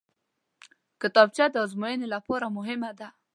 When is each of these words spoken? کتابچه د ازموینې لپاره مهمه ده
کتابچه 1.01 1.45
د 1.51 1.55
ازموینې 1.65 2.07
لپاره 2.15 2.45
مهمه 2.57 2.91
ده 2.99 3.07